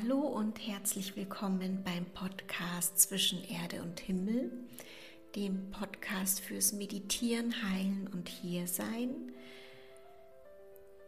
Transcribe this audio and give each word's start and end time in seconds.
Hallo 0.00 0.18
und 0.20 0.64
herzlich 0.64 1.16
willkommen 1.16 1.82
beim 1.82 2.04
Podcast 2.04 3.00
Zwischen 3.00 3.42
Erde 3.42 3.82
und 3.82 3.98
Himmel, 3.98 4.52
dem 5.34 5.72
Podcast 5.72 6.40
fürs 6.40 6.72
Meditieren, 6.72 7.52
Heilen 7.68 8.08
und 8.12 8.28
Hiersein. 8.28 9.32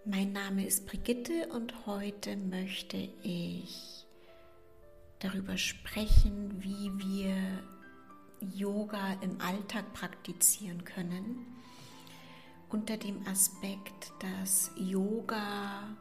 Mein 0.04 0.32
Name 0.32 0.66
ist 0.66 0.87
Brigitte 0.87 1.48
und 1.53 1.87
heute 1.87 2.37
möchte 2.37 2.96
ich 3.22 4.06
darüber 5.20 5.56
sprechen, 5.56 6.60
wie 6.60 6.90
wir 6.98 7.36
Yoga 8.40 9.12
im 9.20 9.40
Alltag 9.40 9.92
praktizieren 9.92 10.84
können, 10.84 11.46
unter 12.70 12.96
dem 12.96 13.24
Aspekt, 13.28 14.12
dass 14.20 14.72
Yoga 14.76 15.96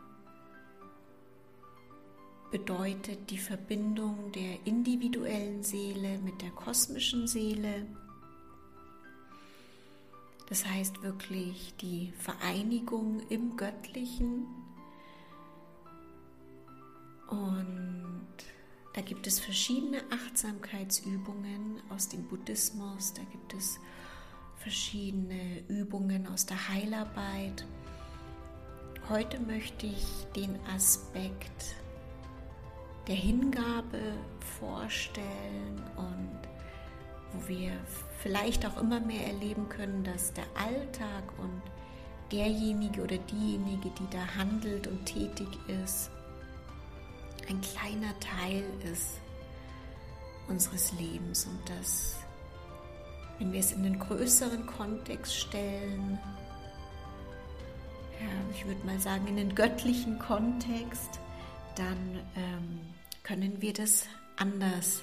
bedeutet 2.52 3.30
die 3.30 3.38
Verbindung 3.38 4.32
der 4.32 4.66
individuellen 4.66 5.64
Seele 5.64 6.18
mit 6.20 6.42
der 6.42 6.52
kosmischen 6.52 7.28
Seele. 7.28 7.86
Das 10.48 10.66
heißt 10.66 11.04
wirklich 11.04 11.76
die 11.80 12.12
Vereinigung 12.18 13.22
im 13.30 13.56
Göttlichen. 13.56 14.48
Und 17.28 18.28
da 18.94 19.02
gibt 19.02 19.28
es 19.28 19.40
verschiedene 19.40 20.02
Achtsamkeitsübungen 20.10 21.80
aus 21.90 22.10
dem 22.10 22.24
Buddhismus, 22.24 23.14
da 23.14 23.22
gibt 23.32 23.54
es 23.54 23.80
verschiedene 24.58 25.64
Übungen 25.68 26.26
aus 26.28 26.48
der 26.48 26.70
Heilarbeit. 26.70 27.66
Heute 29.08 29.40
möchte 29.40 29.86
ich 29.86 30.06
den 30.36 30.60
Aspekt 30.76 31.76
der 33.08 33.16
Hingabe 33.16 34.14
vorstellen 34.60 35.82
und 35.96 36.40
wo 37.32 37.48
wir 37.48 37.72
vielleicht 38.20 38.66
auch 38.66 38.78
immer 38.78 39.00
mehr 39.00 39.28
erleben 39.28 39.70
können, 39.70 40.04
dass 40.04 40.34
der 40.34 40.46
Alltag 40.56 41.24
und 41.38 41.62
derjenige 42.32 43.04
oder 43.04 43.18
diejenige, 43.18 43.90
die 43.90 44.08
da 44.12 44.36
handelt 44.36 44.88
und 44.88 45.06
tätig 45.06 45.48
ist, 45.84 46.12
ein 47.48 47.62
kleiner 47.62 48.18
Teil 48.20 48.64
ist 48.92 49.20
unseres 50.48 50.92
Lebens. 50.94 51.46
Und 51.46 51.70
dass, 51.70 52.18
wenn 53.38 53.52
wir 53.52 53.60
es 53.60 53.72
in 53.72 53.84
den 53.84 54.00
größeren 54.00 54.66
Kontext 54.66 55.36
stellen, 55.36 56.20
ja, 58.20 58.28
ich 58.54 58.66
würde 58.66 58.86
mal 58.86 59.00
sagen, 59.00 59.28
in 59.28 59.38
den 59.38 59.56
göttlichen 59.56 60.20
Kontext, 60.20 61.20
dann 61.80 62.20
ähm, 62.36 62.80
können 63.24 63.62
wir 63.62 63.74
das 63.74 64.06
anders, 64.36 65.02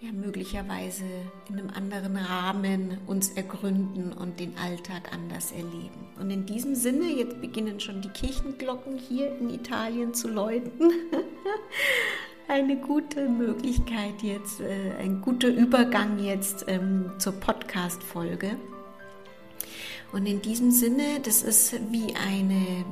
ja 0.00 0.12
möglicherweise 0.12 1.04
in 1.48 1.58
einem 1.58 1.70
anderen 1.70 2.16
Rahmen 2.16 2.98
uns 3.06 3.30
ergründen 3.30 4.12
und 4.12 4.40
den 4.40 4.56
Alltag 4.56 5.12
anders 5.12 5.52
erleben. 5.52 6.06
Und 6.18 6.30
in 6.30 6.46
diesem 6.46 6.74
Sinne, 6.74 7.06
jetzt 7.06 7.40
beginnen 7.40 7.80
schon 7.80 8.00
die 8.00 8.08
Kirchenglocken 8.08 8.96
hier 8.96 9.36
in 9.38 9.50
Italien 9.50 10.14
zu 10.14 10.28
läuten. 10.28 10.92
Eine 12.48 12.76
gute 12.76 13.28
Möglichkeit 13.28 14.22
jetzt, 14.22 14.60
äh, 14.60 14.92
ein 14.98 15.20
guter 15.20 15.46
Übergang 15.46 16.18
jetzt 16.18 16.64
ähm, 16.66 17.12
zur 17.18 17.34
Podcast-Folge. 17.34 18.56
Und 20.10 20.26
in 20.26 20.42
diesem 20.42 20.72
Sinne, 20.72 21.20
das 21.22 21.42
ist 21.44 21.74
wie 21.92 22.12
eine 22.16 22.84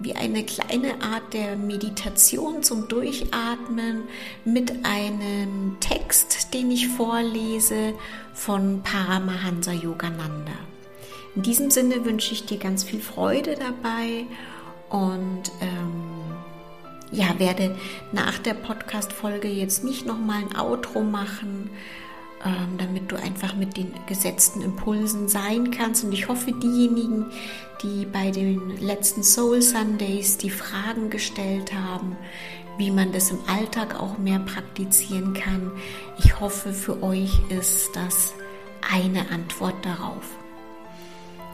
wie 0.00 0.14
eine 0.14 0.44
kleine 0.44 1.02
Art 1.02 1.32
der 1.32 1.56
Meditation 1.56 2.62
zum 2.62 2.88
Durchatmen 2.88 4.04
mit 4.44 4.72
einem 4.84 5.76
Text, 5.80 6.54
den 6.54 6.70
ich 6.70 6.88
vorlese 6.88 7.94
von 8.34 8.82
Paramahansa 8.82 9.72
Yogananda. 9.72 10.52
In 11.34 11.42
diesem 11.42 11.70
Sinne 11.70 12.04
wünsche 12.04 12.32
ich 12.32 12.46
dir 12.46 12.58
ganz 12.58 12.84
viel 12.84 13.00
Freude 13.00 13.56
dabei 13.56 14.26
und 14.88 15.50
ähm, 15.60 16.18
ja, 17.10 17.38
werde 17.38 17.76
nach 18.12 18.38
der 18.38 18.54
Podcast-Folge 18.54 19.48
jetzt 19.48 19.84
nicht 19.84 20.06
nochmal 20.06 20.42
ein 20.42 20.56
Outro 20.56 21.00
machen, 21.02 21.70
damit 22.78 23.10
du 23.10 23.16
einfach 23.16 23.56
mit 23.56 23.76
den 23.76 23.92
gesetzten 24.06 24.62
Impulsen 24.62 25.28
sein 25.28 25.70
kannst. 25.70 26.04
Und 26.04 26.12
ich 26.12 26.28
hoffe, 26.28 26.52
diejenigen, 26.52 27.26
die 27.82 28.06
bei 28.06 28.30
den 28.30 28.78
letzten 28.80 29.22
Soul 29.22 29.62
Sundays 29.62 30.36
die 30.38 30.50
Fragen 30.50 31.10
gestellt 31.10 31.72
haben, 31.74 32.16
wie 32.76 32.90
man 32.90 33.12
das 33.12 33.30
im 33.30 33.38
Alltag 33.48 34.00
auch 34.00 34.18
mehr 34.18 34.38
praktizieren 34.38 35.34
kann, 35.34 35.72
ich 36.22 36.38
hoffe, 36.40 36.72
für 36.72 37.02
euch 37.02 37.40
ist 37.50 37.90
das 37.94 38.34
eine 38.92 39.30
Antwort 39.30 39.84
darauf. 39.84 40.36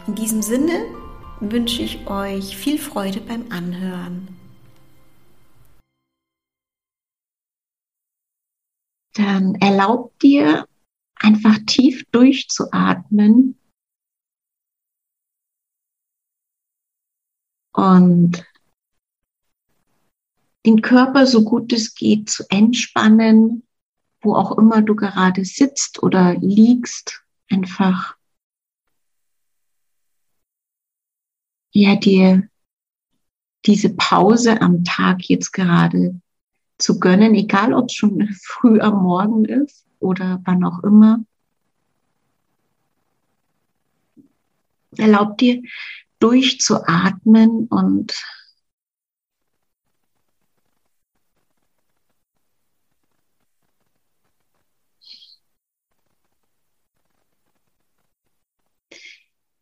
In 0.07 0.15
diesem 0.15 0.43
Sinne 0.43 0.85
wünsche 1.41 1.83
ich 1.83 2.07
euch 2.07 2.57
viel 2.57 2.79
Freude 2.79 3.21
beim 3.21 3.47
Anhören. 3.51 4.29
Dann 9.15 9.55
erlaubt 9.57 10.23
dir 10.23 10.67
einfach 11.25 11.59
tief 11.67 12.05
durchzuatmen. 12.13 13.59
Und 17.73 18.47
den 20.67 20.81
Körper 20.83 21.27
so 21.27 21.45
gut 21.45 21.73
es 21.73 21.95
geht 21.95 22.31
zu 22.31 22.45
entspannen, 22.51 23.67
wo 24.21 24.35
auch 24.35 24.57
immer 24.59 24.83
du 24.83 24.95
gerade 24.95 25.45
sitzt 25.45 26.03
oder 26.03 26.35
liegst, 26.35 27.25
einfach 27.51 28.17
ja 31.73 31.97
dir 31.97 32.49
diese 33.67 33.95
Pause 33.97 34.61
am 34.61 34.85
Tag 34.85 35.29
jetzt 35.29 35.53
gerade 35.53 36.21
zu 36.79 37.01
gönnen, 37.01 37.35
egal 37.35 37.73
ob 37.75 37.87
es 37.87 37.95
schon 37.95 38.29
früh 38.43 38.81
am 38.81 39.03
Morgen 39.03 39.45
ist 39.47 39.85
oder 40.05 40.41
wann 40.45 40.65
auch 40.65 40.85
immer. 40.85 41.25
Erlaub 44.97 45.39
dir 45.39 45.63
durchzuatmen 46.21 47.67
und 47.67 48.15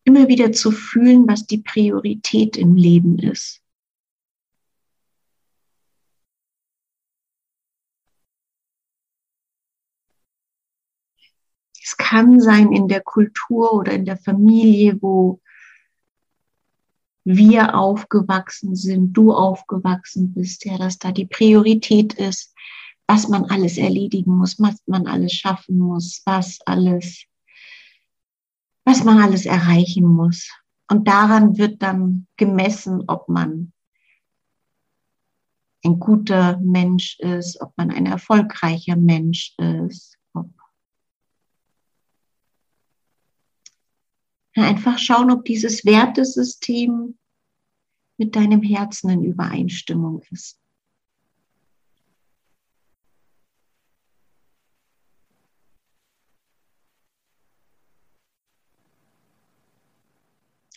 immer 0.04 0.28
wieder 0.28 0.52
zu 0.52 0.70
fühlen, 0.70 1.26
was 1.26 1.46
die 1.46 1.58
Priorität 1.58 2.56
im 2.56 2.74
Leben 2.74 3.18
ist. 3.18 3.62
Es 11.84 11.96
kann 12.12 12.40
sein 12.40 12.72
in 12.72 12.88
der 12.88 13.00
Kultur 13.00 13.72
oder 13.72 13.92
in 13.92 14.04
der 14.04 14.18
Familie, 14.18 15.00
wo 15.00 15.40
wir 17.24 17.74
aufgewachsen 17.74 18.76
sind, 18.76 19.14
du 19.14 19.32
aufgewachsen 19.32 20.34
bist, 20.34 20.66
ja, 20.66 20.76
dass 20.76 20.98
da 20.98 21.10
die 21.10 21.24
Priorität 21.24 22.12
ist, 22.12 22.54
was 23.06 23.28
man 23.28 23.46
alles 23.46 23.78
erledigen 23.78 24.36
muss, 24.36 24.60
was 24.60 24.76
man 24.84 25.06
alles 25.06 25.32
schaffen 25.32 25.78
muss, 25.78 26.20
was 26.26 26.58
alles, 26.66 27.24
was 28.84 29.04
man 29.04 29.18
alles 29.18 29.46
erreichen 29.46 30.04
muss. 30.04 30.50
Und 30.90 31.08
daran 31.08 31.56
wird 31.56 31.80
dann 31.80 32.26
gemessen, 32.36 33.04
ob 33.06 33.30
man 33.30 33.72
ein 35.82 35.98
guter 35.98 36.58
Mensch 36.58 37.18
ist, 37.20 37.58
ob 37.62 37.72
man 37.78 37.90
ein 37.90 38.04
erfolgreicher 38.04 38.96
Mensch 38.96 39.54
ist, 39.56 40.18
Einfach 44.54 44.98
schauen, 44.98 45.30
ob 45.30 45.44
dieses 45.44 45.84
Wertesystem 45.84 47.18
mit 48.18 48.36
deinem 48.36 48.62
Herzen 48.62 49.10
in 49.10 49.24
Übereinstimmung 49.24 50.22
ist. 50.30 50.58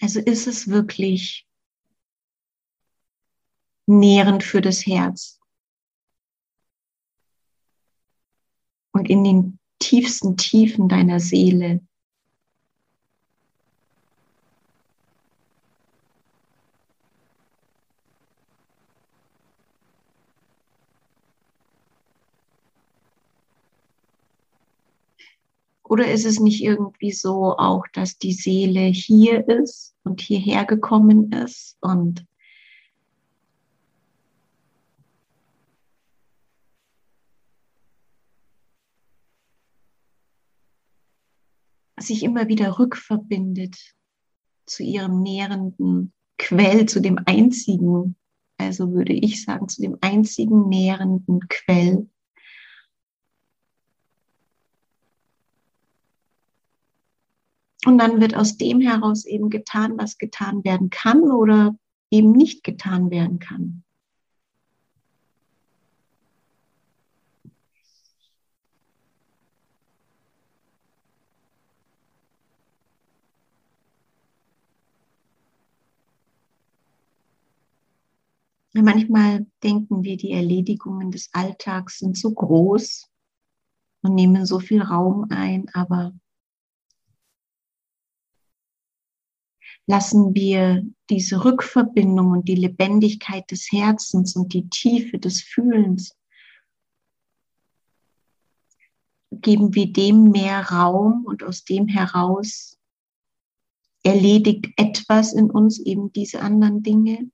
Also 0.01 0.19
ist 0.19 0.47
es 0.47 0.67
wirklich 0.67 1.47
nährend 3.87 4.43
für 4.43 4.61
das 4.61 4.85
Herz. 4.85 5.39
Und 8.91 9.09
in 9.09 9.23
den 9.23 9.59
tiefsten 9.79 10.37
Tiefen 10.37 10.87
deiner 10.87 11.19
Seele 11.19 11.81
Oder 25.87 26.11
ist 26.11 26.25
es 26.25 26.39
nicht 26.39 26.63
irgendwie 26.63 27.11
so 27.11 27.57
auch, 27.57 27.85
dass 27.93 28.17
die 28.17 28.33
Seele 28.33 28.81
hier 28.81 29.47
ist 29.47 29.95
und 30.03 30.19
hierher 30.19 30.65
gekommen 30.65 31.31
ist 31.31 31.77
und 31.79 32.25
sich 41.99 42.23
immer 42.23 42.47
wieder 42.47 42.79
rückverbindet 42.79 43.77
zu 44.65 44.83
ihrem 44.83 45.21
nährenden 45.21 46.13
Quell, 46.37 46.87
zu 46.87 46.99
dem 46.99 47.19
einzigen, 47.25 48.15
also 48.57 48.91
würde 48.91 49.13
ich 49.13 49.43
sagen, 49.43 49.69
zu 49.69 49.81
dem 49.81 49.97
einzigen 50.01 50.67
nährenden 50.67 51.47
Quell. 51.47 52.09
Und 57.85 57.99
dann 57.99 58.19
wird 58.19 58.35
aus 58.35 58.57
dem 58.57 58.81
heraus 58.81 59.25
eben 59.25 59.51
getan, 59.51 59.97
was 59.97 60.17
getan 60.17 60.63
werden 60.63 60.89
kann 60.89 61.31
oder 61.31 61.77
eben 62.09 62.31
nicht 62.31 62.63
getan 62.63 63.11
werden 63.11 63.37
kann. 63.37 63.83
Manchmal 78.73 79.45
denken 79.63 80.03
wir, 80.03 80.17
die 80.17 80.31
Erledigungen 80.31 81.11
des 81.11 81.29
Alltags 81.33 81.99
sind 81.99 82.17
so 82.17 82.33
groß 82.33 83.09
und 84.01 84.15
nehmen 84.15 84.45
so 84.45 84.59
viel 84.59 84.81
Raum 84.81 85.27
ein, 85.29 85.67
aber 85.73 86.13
lassen 89.87 90.33
wir 90.33 90.83
diese 91.09 91.45
Rückverbindung 91.45 92.31
und 92.31 92.47
die 92.47 92.55
Lebendigkeit 92.55 93.49
des 93.51 93.71
Herzens 93.71 94.35
und 94.35 94.53
die 94.53 94.69
Tiefe 94.69 95.19
des 95.19 95.41
Fühlens, 95.41 96.17
geben 99.31 99.75
wir 99.75 99.91
dem 99.91 100.31
mehr 100.31 100.69
Raum 100.69 101.25
und 101.25 101.43
aus 101.43 101.65
dem 101.65 101.87
heraus 101.87 102.79
erledigt 104.03 104.67
etwas 104.77 105.33
in 105.33 105.51
uns 105.51 105.79
eben 105.79 106.11
diese 106.13 106.41
anderen 106.41 106.83
Dinge. 106.83 107.29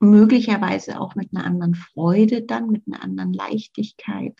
möglicherweise 0.00 1.00
auch 1.00 1.14
mit 1.14 1.34
einer 1.34 1.44
anderen 1.44 1.74
Freude 1.74 2.42
dann, 2.42 2.70
mit 2.70 2.84
einer 2.86 3.02
anderen 3.02 3.32
Leichtigkeit. 3.32 4.36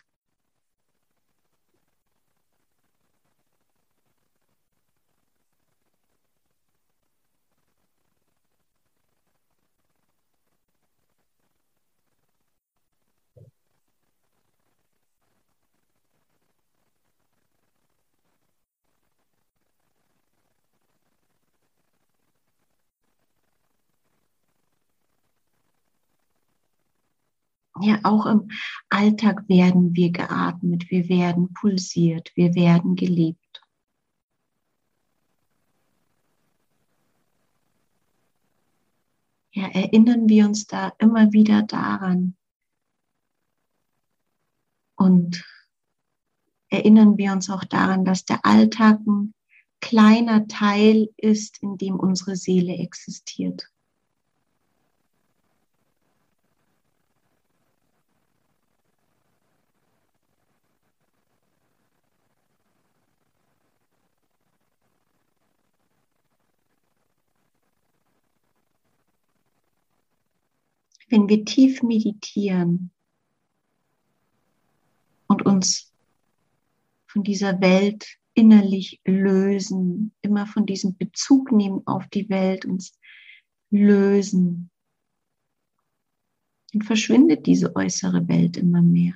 Ja, 27.81 27.99
auch 28.03 28.25
im 28.25 28.49
Alltag 28.89 29.47
werden 29.47 29.95
wir 29.95 30.11
geatmet, 30.11 30.89
wir 30.89 31.07
werden 31.07 31.53
pulsiert, 31.53 32.31
wir 32.35 32.53
werden 32.55 32.95
gelebt. 32.95 33.39
Ja, 39.51 39.67
erinnern 39.67 40.27
wir 40.27 40.45
uns 40.45 40.67
da 40.67 40.93
immer 40.99 41.31
wieder 41.31 41.63
daran 41.63 42.35
und 44.95 45.43
erinnern 46.69 47.17
wir 47.17 47.31
uns 47.31 47.49
auch 47.49 47.63
daran, 47.63 48.05
dass 48.05 48.25
der 48.25 48.45
Alltag 48.45 48.99
ein 49.07 49.33
kleiner 49.79 50.47
Teil 50.47 51.09
ist, 51.17 51.63
in 51.63 51.77
dem 51.77 51.95
unsere 51.95 52.35
Seele 52.35 52.75
existiert. 52.75 53.69
Wenn 71.09 71.27
wir 71.27 71.43
tief 71.45 71.83
meditieren 71.83 72.91
und 75.27 75.45
uns 75.45 75.91
von 77.07 77.23
dieser 77.23 77.59
Welt 77.61 78.17
innerlich 78.33 79.01
lösen, 79.05 80.13
immer 80.21 80.45
von 80.47 80.65
diesem 80.65 80.95
Bezug 80.95 81.51
nehmen 81.51 81.85
auf 81.85 82.07
die 82.07 82.29
Welt, 82.29 82.65
uns 82.65 82.97
lösen, 83.71 84.69
dann 86.71 86.81
verschwindet 86.83 87.45
diese 87.47 87.75
äußere 87.75 88.27
Welt 88.27 88.57
immer 88.57 88.81
mehr. 88.81 89.15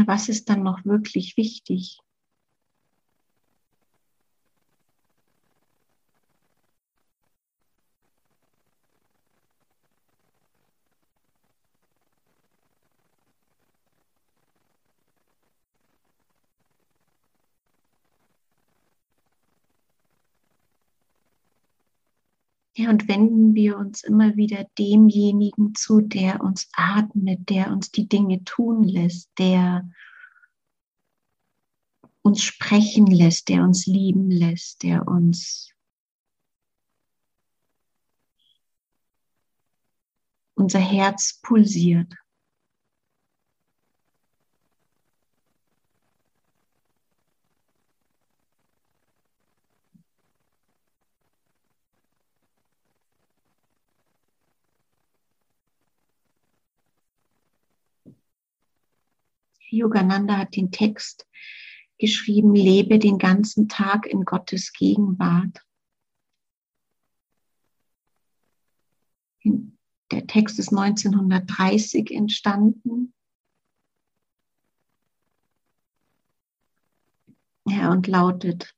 Ja, 0.00 0.06
was 0.06 0.28
ist 0.28 0.48
dann 0.48 0.62
noch 0.62 0.84
wirklich 0.84 1.36
wichtig? 1.36 1.98
Ja, 22.76 22.88
und 22.88 23.08
wenden 23.08 23.54
wir 23.54 23.76
uns 23.76 24.04
immer 24.04 24.36
wieder 24.36 24.64
demjenigen 24.78 25.74
zu, 25.74 26.00
der 26.00 26.40
uns 26.40 26.68
atmet, 26.72 27.50
der 27.50 27.72
uns 27.72 27.90
die 27.90 28.08
Dinge 28.08 28.44
tun 28.44 28.84
lässt, 28.84 29.30
der 29.38 29.90
uns 32.22 32.42
sprechen 32.42 33.06
lässt, 33.06 33.48
der 33.48 33.64
uns 33.64 33.86
lieben 33.86 34.30
lässt, 34.30 34.82
der 34.84 35.08
uns 35.08 35.72
unser 40.54 40.78
Herz 40.78 41.40
pulsiert. 41.42 42.14
Yogananda 59.70 60.38
hat 60.38 60.56
den 60.56 60.70
Text 60.70 61.26
geschrieben, 61.98 62.54
lebe 62.54 62.98
den 62.98 63.18
ganzen 63.18 63.68
Tag 63.68 64.06
in 64.06 64.24
Gottes 64.24 64.72
Gegenwart. 64.72 65.64
Der 70.10 70.26
Text 70.26 70.58
ist 70.58 70.70
1930 70.70 72.10
entstanden. 72.10 73.14
Ja, 77.66 77.92
und 77.92 78.06
lautet, 78.08 78.74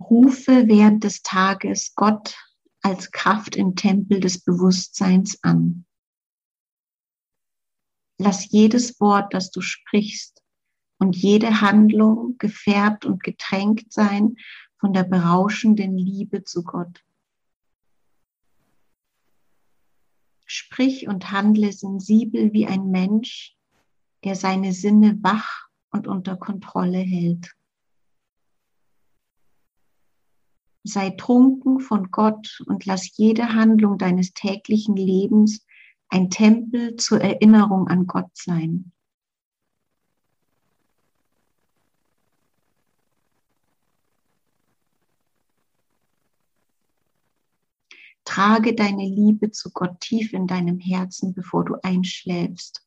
rufe 0.00 0.66
während 0.66 1.04
des 1.04 1.22
Tages 1.22 1.94
Gott 1.94 2.36
als 2.82 3.12
Kraft 3.12 3.56
im 3.56 3.76
Tempel 3.76 4.20
des 4.20 4.42
Bewusstseins 4.42 5.42
an. 5.42 5.86
Lass 8.18 8.50
jedes 8.50 9.00
Wort, 9.00 9.34
das 9.34 9.50
du 9.50 9.60
sprichst 9.60 10.42
und 10.98 11.16
jede 11.16 11.60
Handlung 11.60 12.36
gefärbt 12.38 13.04
und 13.04 13.22
getränkt 13.22 13.92
sein 13.92 14.36
von 14.78 14.92
der 14.92 15.04
berauschenden 15.04 15.96
Liebe 15.96 16.44
zu 16.44 16.62
Gott. 16.62 17.02
Sprich 20.46 21.08
und 21.08 21.32
handle 21.32 21.72
sensibel 21.72 22.52
wie 22.52 22.66
ein 22.66 22.90
Mensch, 22.90 23.56
der 24.24 24.36
seine 24.36 24.72
Sinne 24.72 25.18
wach 25.22 25.68
und 25.90 26.06
unter 26.06 26.36
Kontrolle 26.36 26.98
hält. 26.98 27.52
Sei 30.84 31.10
trunken 31.10 31.80
von 31.80 32.10
Gott 32.10 32.62
und 32.66 32.84
lass 32.84 33.16
jede 33.16 33.54
Handlung 33.54 33.96
deines 33.96 34.34
täglichen 34.34 34.96
Lebens 34.96 35.63
ein 36.14 36.30
Tempel 36.30 36.94
zur 36.94 37.20
Erinnerung 37.20 37.88
an 37.88 38.06
Gott 38.06 38.30
sein. 38.34 38.92
Trage 48.24 48.76
deine 48.76 49.04
Liebe 49.04 49.50
zu 49.50 49.72
Gott 49.72 49.98
tief 49.98 50.32
in 50.32 50.46
deinem 50.46 50.78
Herzen, 50.78 51.34
bevor 51.34 51.64
du 51.64 51.74
einschläfst. 51.82 52.86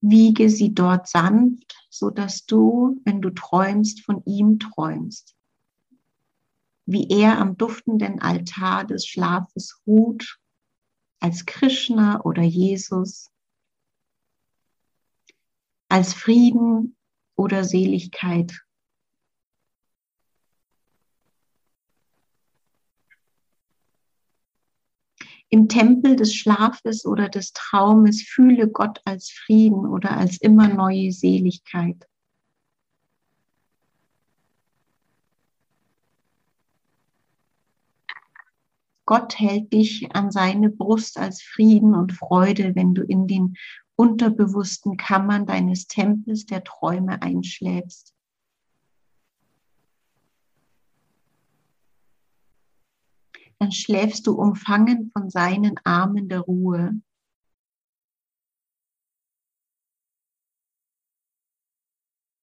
Wiege 0.00 0.48
sie 0.48 0.72
dort 0.72 1.08
sanft, 1.08 1.76
so 1.90 2.08
dass 2.08 2.46
du, 2.46 3.00
wenn 3.04 3.20
du 3.20 3.30
träumst, 3.30 4.04
von 4.04 4.22
ihm 4.26 4.60
träumst. 4.60 5.34
Wie 6.92 7.06
er 7.08 7.38
am 7.38 7.56
duftenden 7.56 8.20
Altar 8.20 8.84
des 8.84 9.06
Schlafes 9.06 9.80
ruht, 9.86 10.40
als 11.20 11.46
Krishna 11.46 12.20
oder 12.22 12.42
Jesus, 12.42 13.30
als 15.88 16.14
Frieden 16.14 16.96
oder 17.36 17.62
Seligkeit 17.62 18.60
im 25.48 25.68
Tempel 25.68 26.16
des 26.16 26.34
Schlafes 26.34 27.04
oder 27.04 27.28
des 27.28 27.52
Traumes 27.52 28.22
fühle 28.22 28.68
Gott 28.68 29.00
als 29.04 29.30
Frieden 29.30 29.86
oder 29.86 30.16
als 30.16 30.40
immer 30.40 30.66
neue 30.66 31.12
Seligkeit. 31.12 32.09
Gott 39.10 39.40
hält 39.40 39.72
dich 39.72 40.14
an 40.14 40.30
seine 40.30 40.70
Brust 40.70 41.18
als 41.18 41.42
Frieden 41.42 41.96
und 41.96 42.12
Freude, 42.12 42.76
wenn 42.76 42.94
du 42.94 43.02
in 43.02 43.26
den 43.26 43.56
unterbewussten 43.96 44.96
Kammern 44.96 45.46
deines 45.46 45.88
Tempels 45.88 46.46
der 46.46 46.62
Träume 46.62 47.20
einschläfst. 47.20 48.14
dann 53.58 53.72
schläfst 53.72 54.28
du 54.28 54.32
umfangen 54.32 55.10
von 55.12 55.28
seinen 55.28 55.74
Armen 55.82 56.28
der 56.28 56.40
Ruhe. 56.40 56.98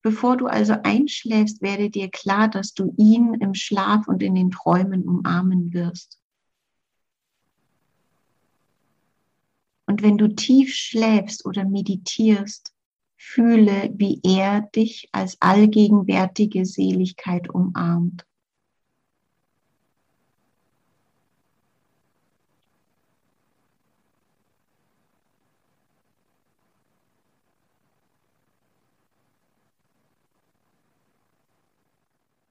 Bevor 0.03 0.35
du 0.35 0.47
also 0.47 0.75
einschläfst, 0.83 1.61
werde 1.61 1.89
dir 1.89 2.11
klar, 2.11 2.49
dass 2.49 2.73
du 2.73 2.93
ihn 2.97 3.35
im 3.35 3.53
Schlaf 3.53 4.09
und 4.09 4.21
in 4.21 4.35
den 4.35 4.51
Träumen 4.51 5.07
umarmen 5.07 5.73
wirst. 5.73 6.19
Und 9.87 10.03
wenn 10.03 10.17
du 10.17 10.27
tief 10.27 10.75
schläfst 10.75 11.45
oder 11.45 11.63
meditierst, 11.63 12.73
fühle, 13.15 13.89
wie 13.95 14.19
er 14.23 14.61
dich 14.61 15.09
als 15.13 15.41
allgegenwärtige 15.41 16.65
Seligkeit 16.65 17.49
umarmt. 17.49 18.25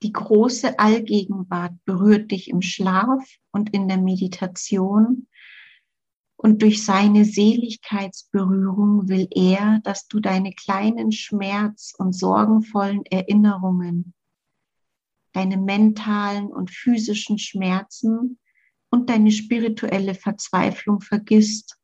Die 0.03 0.13
große 0.13 0.79
Allgegenwart 0.79 1.73
berührt 1.85 2.31
dich 2.31 2.49
im 2.49 2.63
Schlaf 2.63 3.25
und 3.51 3.75
in 3.75 3.89
der 3.89 3.99
Meditation. 3.99 5.27
Und 6.47 6.63
durch 6.63 6.85
seine 6.85 7.25
Seligkeitsberührung 7.25 9.09
will 9.09 9.27
er, 9.33 9.81
dass 9.83 10.07
du 10.07 10.21
deine 10.21 10.53
kleinen 10.53 11.11
Schmerz- 11.11 11.93
und 11.99 12.13
sorgenvollen 12.13 13.05
Erinnerungen, 13.07 14.15
deine 15.33 15.57
mentalen 15.57 16.47
und 16.47 16.71
physischen 16.71 17.41
Schmerzen 17.41 18.39
und 18.91 19.11
deine 19.11 19.33
spirituelle 19.33 20.15
Verzweiflung 20.15 21.01
vergisst, 21.01 21.77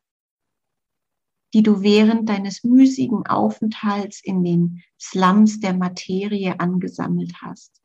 die 1.55 1.65
du 1.65 1.83
während 1.83 2.29
deines 2.29 2.63
müßigen 2.63 3.27
Aufenthalts 3.27 4.23
in 4.23 4.45
den 4.45 4.85
Slums 4.97 5.59
der 5.59 5.75
Materie 5.75 6.61
angesammelt 6.61 7.33
hast. 7.43 7.82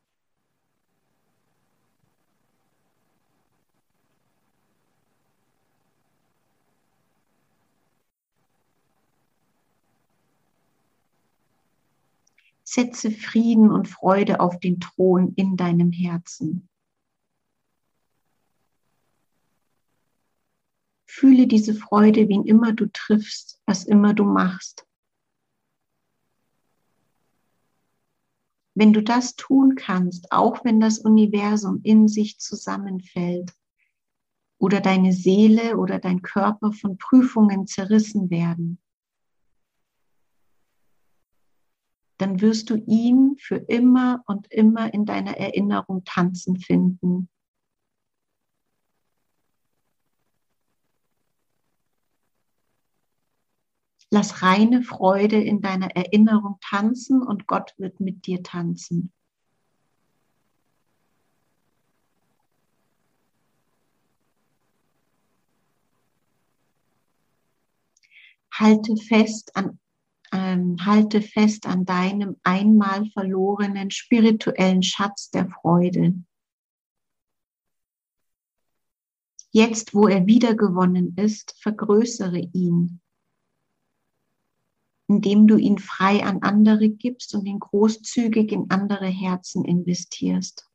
Setze 12.78 13.10
Frieden 13.10 13.72
und 13.72 13.88
Freude 13.88 14.38
auf 14.38 14.60
den 14.60 14.78
Thron 14.78 15.32
in 15.34 15.56
deinem 15.56 15.90
Herzen. 15.90 16.68
Fühle 21.04 21.48
diese 21.48 21.74
Freude, 21.74 22.28
wen 22.28 22.44
immer 22.44 22.72
du 22.72 22.86
triffst, 22.86 23.60
was 23.66 23.82
immer 23.82 24.14
du 24.14 24.22
machst. 24.22 24.86
Wenn 28.76 28.92
du 28.92 29.02
das 29.02 29.34
tun 29.34 29.74
kannst, 29.74 30.30
auch 30.30 30.64
wenn 30.64 30.78
das 30.78 31.00
Universum 31.00 31.80
in 31.82 32.06
sich 32.06 32.38
zusammenfällt 32.38 33.52
oder 34.58 34.80
deine 34.80 35.12
Seele 35.12 35.78
oder 35.78 35.98
dein 35.98 36.22
Körper 36.22 36.70
von 36.70 36.96
Prüfungen 36.96 37.66
zerrissen 37.66 38.30
werden, 38.30 38.80
dann 42.18 42.40
wirst 42.40 42.68
du 42.68 42.76
ihn 42.76 43.36
für 43.38 43.56
immer 43.56 44.22
und 44.26 44.50
immer 44.52 44.92
in 44.92 45.06
deiner 45.06 45.36
Erinnerung 45.36 46.04
tanzen 46.04 46.58
finden. 46.58 47.28
Lass 54.10 54.42
reine 54.42 54.82
Freude 54.82 55.40
in 55.40 55.60
deiner 55.60 55.94
Erinnerung 55.94 56.58
tanzen 56.60 57.22
und 57.22 57.46
Gott 57.46 57.74
wird 57.76 58.00
mit 58.00 58.26
dir 58.26 58.42
tanzen. 58.42 59.12
Halte 68.50 68.96
fest 68.96 69.54
an 69.54 69.78
ähm, 70.32 70.76
halte 70.84 71.22
fest 71.22 71.66
an 71.66 71.84
deinem 71.84 72.36
einmal 72.42 73.06
verlorenen 73.10 73.90
spirituellen 73.90 74.82
Schatz 74.82 75.30
der 75.30 75.48
Freude. 75.48 76.14
Jetzt, 79.50 79.94
wo 79.94 80.08
er 80.08 80.26
wiedergewonnen 80.26 81.16
ist, 81.16 81.56
vergrößere 81.60 82.38
ihn, 82.52 83.00
indem 85.08 85.46
du 85.46 85.56
ihn 85.56 85.78
frei 85.78 86.22
an 86.22 86.42
andere 86.42 86.90
gibst 86.90 87.34
und 87.34 87.46
ihn 87.46 87.58
großzügig 87.58 88.52
in 88.52 88.70
andere 88.70 89.06
Herzen 89.06 89.64
investierst. 89.64 90.68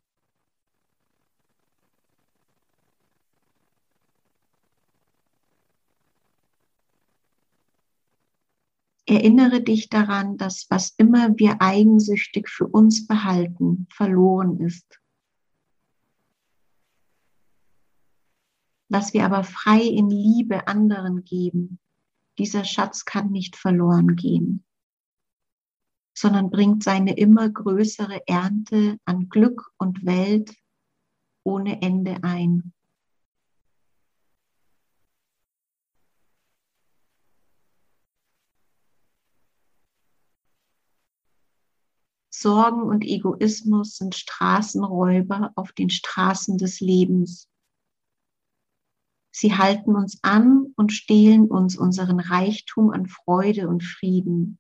Erinnere 9.14 9.62
dich 9.62 9.90
daran, 9.90 10.38
dass 10.38 10.66
was 10.72 10.96
immer 10.98 11.38
wir 11.38 11.62
eigensüchtig 11.62 12.50
für 12.50 12.66
uns 12.66 13.06
behalten, 13.06 13.86
verloren 13.92 14.60
ist. 14.60 15.00
Was 18.90 19.14
wir 19.14 19.24
aber 19.24 19.44
frei 19.44 19.82
in 19.84 20.10
Liebe 20.10 20.68
anderen 20.68 21.24
geben, 21.24 21.78
dieser 22.40 22.64
Schatz 22.64 23.06
kann 23.06 23.30
nicht 23.30 23.56
verloren 23.56 24.16
gehen, 24.16 24.66
sondern 26.18 26.50
bringt 26.50 26.84
seine 26.84 27.16
immer 27.16 27.48
größere 27.48 28.22
Ernte 28.26 28.98
an 29.06 29.30
Glück 29.30 29.72
und 29.78 30.08
Welt 30.08 30.56
ohne 31.44 31.84
Ende 31.84 32.24
ein. 32.24 32.74
Sorgen 42.44 42.84
und 42.84 43.06
Egoismus 43.06 43.96
sind 43.96 44.16
Straßenräuber 44.16 45.54
auf 45.56 45.72
den 45.72 45.90
Straßen 45.90 46.58
des 46.58 46.82
Lebens. 46.82 47.50
Sie 49.32 49.56
halten 49.56 49.96
uns 49.96 50.20
an 50.24 50.74
und 50.76 50.92
stehlen 50.92 51.50
uns 51.50 51.78
unseren 51.78 52.20
Reichtum 52.20 52.92
an 52.92 53.08
Freude 53.08 53.70
und 53.70 53.82
Frieden. 53.82 54.60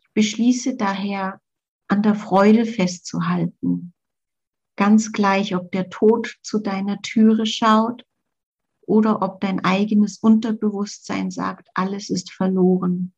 Ich 0.00 0.14
beschließe 0.14 0.76
daher, 0.76 1.40
an 1.88 2.02
der 2.02 2.14
Freude 2.14 2.66
festzuhalten, 2.66 3.94
ganz 4.76 5.10
gleich, 5.10 5.56
ob 5.56 5.72
der 5.72 5.90
Tod 5.90 6.38
zu 6.42 6.60
deiner 6.60 7.02
Türe 7.02 7.46
schaut 7.46 8.04
oder 8.88 9.20
ob 9.22 9.40
dein 9.40 9.62
eigenes 9.64 10.18
Unterbewusstsein 10.18 11.30
sagt, 11.30 11.68
alles 11.74 12.08
ist 12.08 12.32
verloren. 12.32 13.12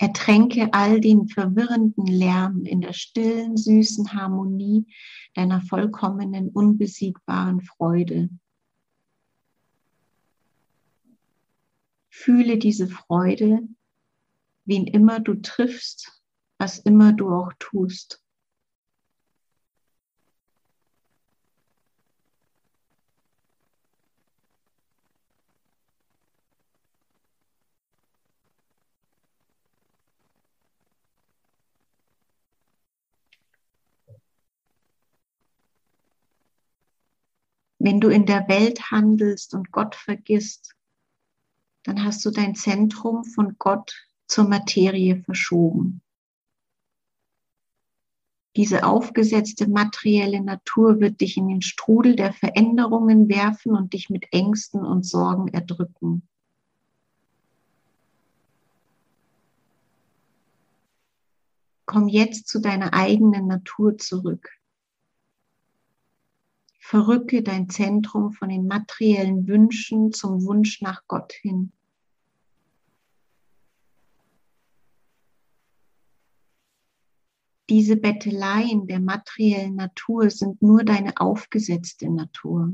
Ertränke 0.00 0.72
all 0.72 1.00
den 1.00 1.26
verwirrenden 1.26 2.06
Lärm 2.06 2.64
in 2.64 2.80
der 2.80 2.92
stillen, 2.92 3.56
süßen 3.56 4.12
Harmonie 4.12 4.86
deiner 5.34 5.60
vollkommenen, 5.60 6.50
unbesiegbaren 6.50 7.60
Freude. 7.62 8.30
Fühle 12.08 12.58
diese 12.58 12.86
Freude, 12.86 13.60
wen 14.64 14.86
immer 14.86 15.18
du 15.18 15.34
triffst, 15.34 16.22
was 16.58 16.78
immer 16.78 17.12
du 17.12 17.30
auch 17.30 17.52
tust. 17.58 18.22
Wenn 37.88 38.02
du 38.02 38.10
in 38.10 38.26
der 38.26 38.46
Welt 38.48 38.90
handelst 38.90 39.54
und 39.54 39.72
Gott 39.72 39.94
vergisst, 39.94 40.74
dann 41.84 42.04
hast 42.04 42.22
du 42.22 42.30
dein 42.30 42.54
Zentrum 42.54 43.24
von 43.24 43.56
Gott 43.58 43.94
zur 44.26 44.46
Materie 44.46 45.22
verschoben. 45.22 46.02
Diese 48.56 48.84
aufgesetzte 48.84 49.70
materielle 49.70 50.42
Natur 50.42 51.00
wird 51.00 51.22
dich 51.22 51.38
in 51.38 51.48
den 51.48 51.62
Strudel 51.62 52.14
der 52.14 52.34
Veränderungen 52.34 53.30
werfen 53.30 53.74
und 53.74 53.94
dich 53.94 54.10
mit 54.10 54.26
Ängsten 54.32 54.84
und 54.84 55.06
Sorgen 55.06 55.48
erdrücken. 55.48 56.28
Komm 61.86 62.08
jetzt 62.08 62.48
zu 62.48 62.60
deiner 62.60 62.92
eigenen 62.92 63.46
Natur 63.46 63.96
zurück. 63.96 64.57
Verrücke 66.90 67.42
dein 67.42 67.68
Zentrum 67.68 68.32
von 68.32 68.48
den 68.48 68.66
materiellen 68.66 69.46
Wünschen 69.46 70.10
zum 70.10 70.42
Wunsch 70.46 70.80
nach 70.80 71.02
Gott 71.06 71.34
hin. 71.34 71.70
Diese 77.68 77.96
Betteleien 77.96 78.86
der 78.86 79.00
materiellen 79.00 79.74
Natur 79.74 80.30
sind 80.30 80.62
nur 80.62 80.82
deine 80.82 81.20
aufgesetzte 81.20 82.08
Natur. 82.08 82.72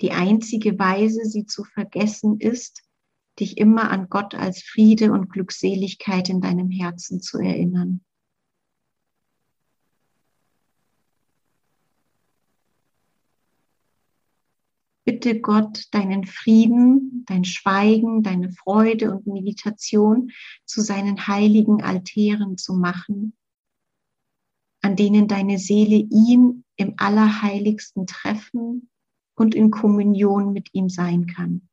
Die 0.00 0.12
einzige 0.12 0.78
Weise, 0.78 1.24
sie 1.24 1.46
zu 1.46 1.64
vergessen, 1.64 2.38
ist, 2.38 2.84
dich 3.40 3.58
immer 3.58 3.90
an 3.90 4.08
Gott 4.10 4.36
als 4.36 4.62
Friede 4.62 5.10
und 5.10 5.28
Glückseligkeit 5.28 6.28
in 6.28 6.40
deinem 6.40 6.70
Herzen 6.70 7.20
zu 7.20 7.38
erinnern. 7.38 8.04
Bitte 15.20 15.38
Gott, 15.40 15.84
deinen 15.90 16.24
Frieden, 16.24 17.24
dein 17.26 17.44
Schweigen, 17.44 18.22
deine 18.22 18.50
Freude 18.52 19.14
und 19.14 19.26
Meditation 19.26 20.30
zu 20.64 20.80
seinen 20.80 21.26
heiligen 21.26 21.82
Altären 21.82 22.56
zu 22.56 22.72
machen, 22.72 23.34
an 24.80 24.96
denen 24.96 25.28
deine 25.28 25.58
Seele 25.58 25.96
ihn 25.96 26.64
im 26.76 26.94
Allerheiligsten 26.96 28.06
treffen 28.06 28.88
und 29.34 29.54
in 29.54 29.70
Kommunion 29.70 30.54
mit 30.54 30.70
ihm 30.72 30.88
sein 30.88 31.26
kann. 31.26 31.68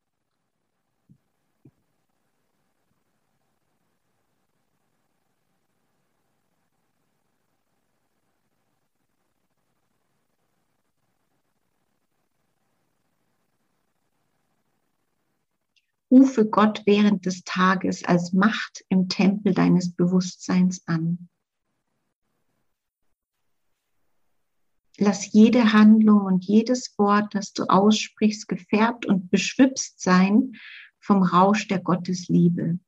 Rufe 16.09 16.45
Gott 16.45 16.83
während 16.85 17.25
des 17.25 17.43
Tages 17.43 18.03
als 18.05 18.31
Macht 18.31 18.85
im 18.89 19.09
Tempel 19.09 19.53
deines 19.53 19.93
Bewusstseins 19.93 20.87
an. 20.87 21.29
Lass 24.97 25.31
jede 25.31 25.73
Handlung 25.73 26.21
und 26.21 26.45
jedes 26.45 26.97
Wort, 26.97 27.35
das 27.35 27.53
du 27.53 27.65
aussprichst, 27.65 28.47
gefärbt 28.47 29.05
und 29.05 29.29
beschwipst 29.29 30.01
sein 30.01 30.53
vom 30.99 31.21
Rausch 31.21 31.67
der 31.67 31.79
Gottesliebe. 31.79 32.79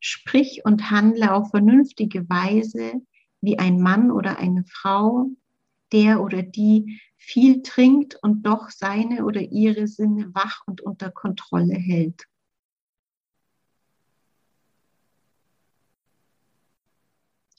Sprich 0.00 0.62
und 0.64 0.90
handle 0.90 1.32
auf 1.32 1.50
vernünftige 1.50 2.28
Weise 2.28 2.94
wie 3.40 3.58
ein 3.58 3.80
Mann 3.80 4.10
oder 4.10 4.38
eine 4.38 4.64
Frau, 4.64 5.28
der 5.92 6.22
oder 6.22 6.42
die 6.42 7.00
viel 7.16 7.62
trinkt 7.62 8.16
und 8.22 8.42
doch 8.42 8.70
seine 8.70 9.24
oder 9.24 9.40
ihre 9.40 9.86
Sinne 9.86 10.34
wach 10.34 10.62
und 10.66 10.80
unter 10.80 11.10
Kontrolle 11.10 11.74
hält. 11.74 12.26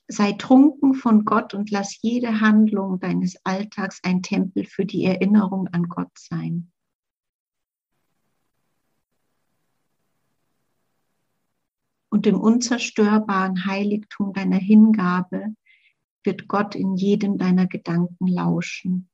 Sei 0.08 0.34
trunken 0.34 0.96
von 0.96 1.24
Gott 1.24 1.54
und 1.54 1.72
lass 1.72 2.02
jede 2.02 2.42
Handlung 2.42 3.00
deines 3.00 3.38
Alltags 3.46 4.00
ein 4.04 4.22
Tempel 4.22 4.66
für 4.66 4.86
die 4.86 5.06
Erinnerung 5.06 5.70
an 5.70 5.84
Gott 5.84 6.12
sein. 6.18 6.72
Und 12.10 12.28
im 12.28 12.40
unzerstörbaren 12.40 13.66
Heiligtum 13.66 14.34
deiner 14.34 14.58
Hingabe 14.58 15.56
wird 16.24 16.48
Gott 16.48 16.76
in 16.76 16.96
jedem 16.96 17.38
deiner 17.38 17.68
Gedanken 17.68 18.28
lauschen. 18.28 19.10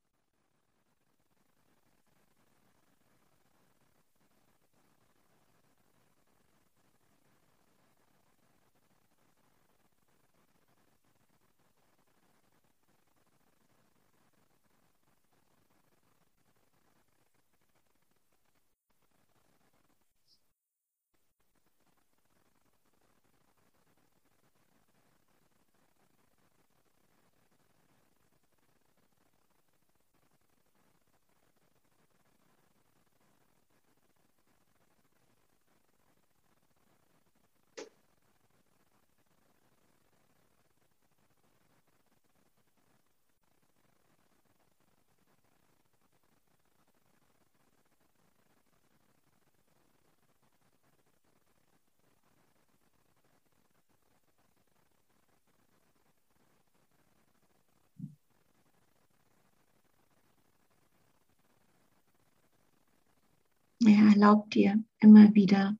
Ja, 63.82 64.10
erlaub 64.10 64.50
dir 64.50 64.84
immer 64.98 65.34
wieder 65.34 65.74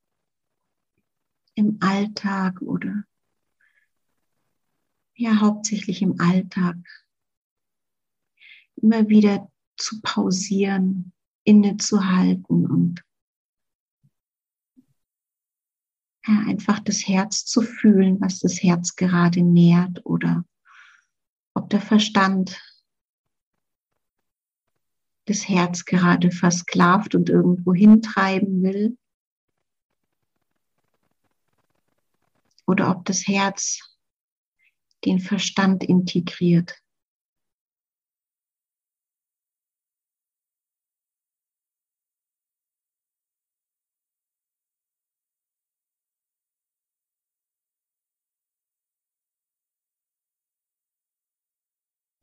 im 1.54 1.76
Alltag 1.80 2.62
oder 2.62 3.04
ja, 5.14 5.38
hauptsächlich 5.38 6.00
im 6.00 6.18
Alltag 6.18 6.76
immer 8.76 9.06
wieder 9.10 9.52
zu 9.76 10.00
pausieren, 10.00 11.12
innezuhalten 11.44 12.66
und 12.66 13.04
ja, 16.26 16.38
einfach 16.46 16.78
das 16.78 17.06
Herz 17.06 17.44
zu 17.44 17.60
fühlen, 17.60 18.18
was 18.22 18.38
das 18.38 18.62
Herz 18.62 18.96
gerade 18.96 19.42
nährt 19.42 20.06
oder 20.06 20.46
ob 21.52 21.68
der 21.68 21.82
Verstand 21.82 22.58
das 25.30 25.48
Herz 25.48 25.84
gerade 25.84 26.32
versklavt 26.32 27.14
und 27.14 27.30
irgendwo 27.30 27.72
hintreiben 27.72 28.62
will. 28.62 28.98
Oder 32.66 32.90
ob 32.90 33.04
das 33.04 33.26
Herz 33.26 33.78
den 35.04 35.20
Verstand 35.20 35.84
integriert. 35.84 36.76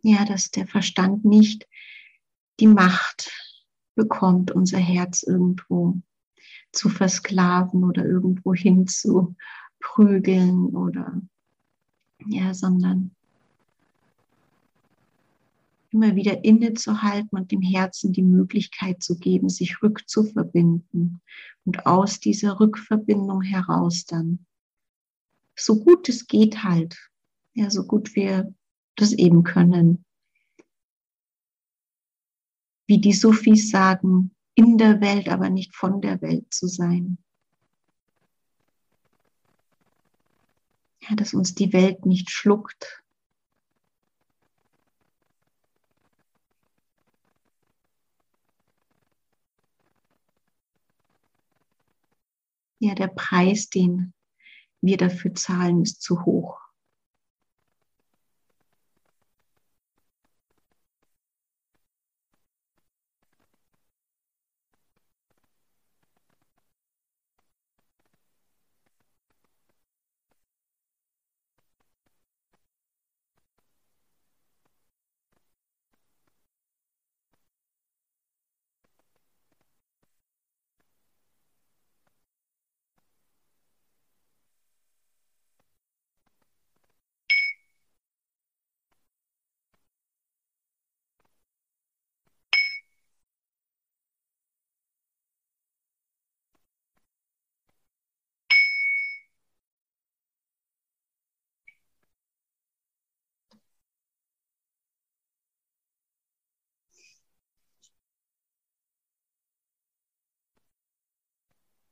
ja, 0.04 0.24
dass 0.24 0.52
der 0.52 0.66
Verstand 0.68 1.26
nicht 1.26 1.68
die 2.60 2.68
Macht 2.68 3.32
bekommt, 3.96 4.52
unser 4.52 4.78
Herz 4.78 5.24
irgendwo 5.24 5.98
zu 6.72 6.90
versklaven 6.90 7.84
oder 7.84 8.06
irgendwo 8.06 8.54
hin 8.54 8.88
zu 8.88 9.36
prügeln 9.80 10.76
oder 10.76 11.22
ja, 12.26 12.54
sondern 12.54 13.12
immer 15.92 16.16
wieder 16.16 16.44
innezuhalten 16.44 17.38
und 17.38 17.52
dem 17.52 17.62
Herzen 17.62 18.12
die 18.12 18.24
Möglichkeit 18.24 19.02
zu 19.02 19.18
geben, 19.18 19.50
sich 19.50 19.82
rückzuverbinden 19.82 21.22
und 21.66 21.86
aus 21.86 22.20
dieser 22.20 22.60
Rückverbindung 22.60 23.42
heraus 23.42 24.06
dann 24.06 24.46
so 25.56 25.80
gut 25.80 26.08
es 26.08 26.28
geht 26.28 26.64
halt, 26.64 27.10
ja, 27.54 27.70
so 27.70 27.84
gut 27.84 28.16
wir 28.16 28.54
das 28.96 29.12
eben 29.12 29.44
können. 29.44 30.06
Wie 32.88 33.00
die 33.00 33.14
Sufis 33.14 33.70
sagen, 33.70 34.32
in 34.56 34.78
der 34.78 35.02
Welt, 35.02 35.30
aber 35.30 35.50
nicht 35.50 35.76
von 35.76 36.02
der 36.02 36.22
Welt 36.22 36.54
zu 36.54 36.68
sein. 36.68 37.18
Ja, 41.02 41.16
dass 41.16 41.34
uns 41.34 41.54
die 41.54 41.74
Welt 41.74 42.06
nicht 42.06 42.32
schluckt. 42.32 43.04
Ja, 52.80 52.96
der 52.96 53.08
Preis, 53.08 53.70
den 53.70 54.14
wir 54.82 54.98
dafür 54.98 55.34
zahlen, 55.34 55.82
ist 55.82 56.02
zu 56.02 56.26
hoch. 56.26 56.67